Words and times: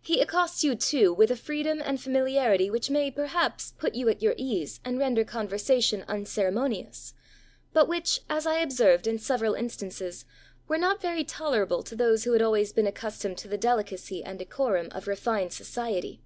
He 0.00 0.20
accosts 0.20 0.64
you 0.64 0.74
too, 0.74 1.14
with 1.14 1.30
a 1.30 1.36
freedom 1.36 1.80
and 1.84 2.00
familiarity 2.00 2.68
which 2.68 2.90
may, 2.90 3.12
perhaps, 3.12 3.70
put 3.78 3.94
you 3.94 4.08
at 4.08 4.20
your 4.20 4.34
ease 4.36 4.80
and 4.84 4.98
render 4.98 5.22
conversation 5.22 6.04
unceremonious; 6.08 7.14
but 7.72 7.86
which, 7.86 8.22
as 8.28 8.44
I 8.44 8.58
observed 8.58 9.06
in 9.06 9.20
several 9.20 9.54
instances, 9.54 10.24
were 10.66 10.78
not 10.78 11.00
very 11.00 11.22
tolerable 11.22 11.84
to 11.84 11.94
those 11.94 12.24
who 12.24 12.32
had 12.32 12.42
always 12.42 12.72
been 12.72 12.88
accustomed 12.88 13.38
to 13.38 13.46
the 13.46 13.56
delicacy 13.56 14.24
and 14.24 14.40
decorum 14.40 14.88
of 14.90 15.06
refined 15.06 15.52
society." 15.52 16.22